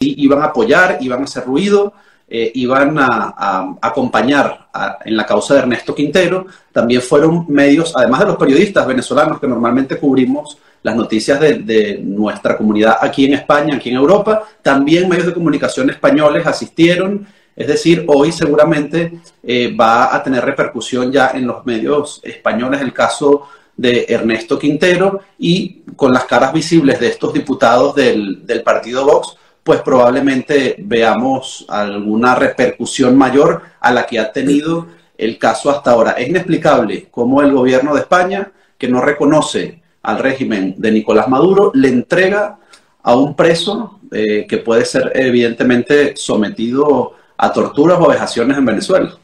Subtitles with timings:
[0.00, 1.92] iban a apoyar, iban a hacer ruido,
[2.28, 4.68] eh, iban a, acompañar
[5.04, 6.46] en la causa de Ernesto Quintero.
[6.72, 12.56] También fueron medios, además de los periodistas venezolanos que normalmente cubrimos las noticias de, nuestra
[12.56, 17.26] comunidad aquí en España, aquí en Europa, también medios de comunicación españoles asistieron.
[17.54, 22.94] Es decir, hoy seguramente eh, va a tener repercusión ya en los medios españoles el
[22.94, 29.36] caso de Ernesto Quintero y con las caras visibles de estos diputados del partido Vox,
[29.62, 36.12] pues probablemente veamos alguna repercusión mayor a la que ha tenido el caso hasta ahora.
[36.12, 41.72] Es inexplicable cómo el gobierno de España, que no reconoce al régimen de Nicolás Maduro,
[41.74, 42.58] le entrega
[43.02, 49.14] a un preso eh, que puede ser evidentemente sometido a torturas o vejaciones en Venezuela.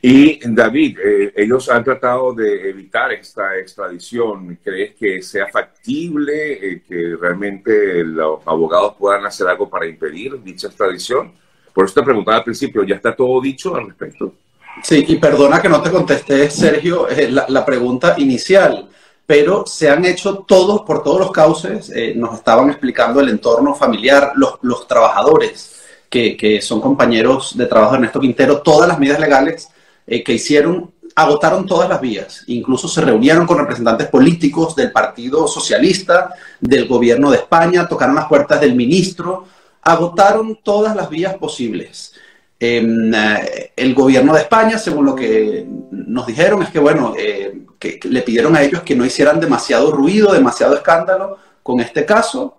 [0.00, 4.58] Y David, eh, ellos han tratado de evitar esta extradición.
[4.62, 10.66] ¿Crees que sea factible eh, que realmente los abogados puedan hacer algo para impedir dicha
[10.66, 11.32] extradición?
[11.72, 14.34] Por eso te preguntaba al principio, ¿ya está todo dicho al respecto?
[14.82, 18.88] Sí, y perdona que no te contesté, Sergio, eh, la, pregunta inicial,
[19.24, 24.32] pero se han hecho todos, por todos los cauces, nos estaban explicando el entorno familiar,
[24.34, 29.20] los, los trabajadores que, que, son compañeros de trabajo de Ernesto Quintero, todas las medidas
[29.20, 29.68] legales
[30.06, 35.46] eh, que hicieron, agotaron todas las vías, incluso se reunieron con representantes políticos del Partido
[35.46, 39.46] Socialista, del gobierno de España, tocaron las puertas del ministro,
[39.82, 42.14] agotaron todas las vías posibles.
[42.58, 47.62] Em, eh, el gobierno de España, según lo que nos dijeron, es que, bueno, eh,
[47.78, 52.58] que, le pidieron a ellos que no hicieran demasiado ruido, demasiado escándalo con este caso,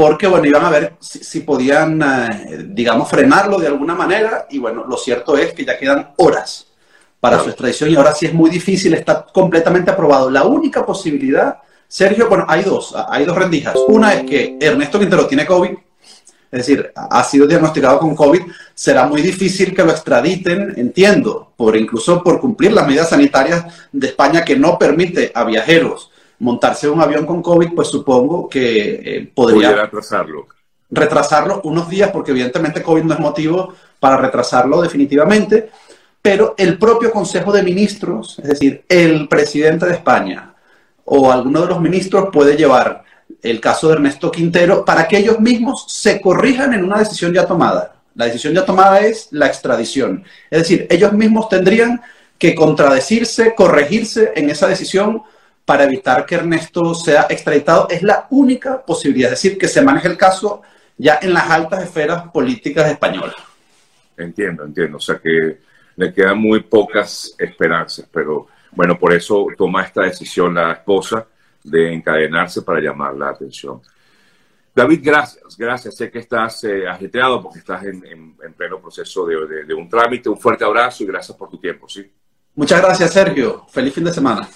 [0.00, 4.46] porque, bueno, iban a ver si, podían, eh, digamos, frenarlo de alguna manera.
[4.48, 6.68] Y bueno, lo cierto es que ya quedan horas
[7.20, 10.30] para su extradición y ahora sí es muy difícil, está completamente aprobado.
[10.30, 13.76] La única posibilidad, Sergio, bueno, hay dos, hay dos rendijas.
[13.88, 18.40] Una es que Ernesto Quintero tiene COVID, es decir, ha sido diagnosticado con COVID,
[18.72, 24.06] será muy difícil que lo extraditen, entiendo, por incluso por cumplir las medidas sanitarias de
[24.06, 26.09] España que no permite a viajeros
[26.40, 30.46] montarse un avión con COVID, pues supongo que eh, podría retrasarlo.
[30.90, 35.70] Retrasarlo unos días, porque evidentemente COVID no es motivo para retrasarlo definitivamente,
[36.20, 40.54] pero el propio Consejo de Ministros, es decir, el presidente de España
[41.04, 43.04] o alguno de los ministros puede llevar
[43.42, 47.46] el caso de Ernesto Quintero para que ellos mismos se corrijan en una decisión ya
[47.46, 47.94] tomada.
[48.14, 50.24] La decisión ya tomada es la extradición.
[50.50, 52.00] Es decir, ellos mismos tendrían
[52.38, 55.22] que contradecirse, corregirse en esa decisión
[55.64, 57.88] para evitar que Ernesto sea extraditado.
[57.88, 60.62] Es la única posibilidad, es decir, que se maneje el caso
[60.96, 63.36] ya en las altas esferas políticas españolas.
[64.16, 64.98] Entiendo, entiendo.
[64.98, 65.60] O sea que
[65.96, 71.26] le quedan muy pocas esperanzas, pero bueno, por eso toma esta decisión la esposa
[71.62, 73.80] de encadenarse para llamar la atención.
[74.74, 75.96] David, gracias, gracias.
[75.96, 80.28] Sé que estás eh, ajetreado porque estás en, pleno proceso de, de un trámite.
[80.28, 82.10] Un fuerte abrazo y gracias por tu tiempo, ¿sí?
[82.54, 83.66] Muchas gracias, Sergio.
[83.68, 84.48] Feliz fin de semana.